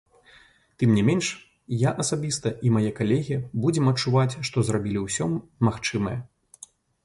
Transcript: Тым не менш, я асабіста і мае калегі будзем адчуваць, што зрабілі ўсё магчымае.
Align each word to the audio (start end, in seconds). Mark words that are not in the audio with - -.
Тым 0.83 0.93
не 0.99 1.03
менш, 1.09 1.27
я 1.87 1.91
асабіста 2.05 2.53
і 2.67 2.73
мае 2.77 2.91
калегі 3.01 3.37
будзем 3.69 3.85
адчуваць, 3.95 4.29
што 4.51 4.57
зрабілі 4.73 4.99
ўсё 5.07 5.25
магчымае. 5.69 6.19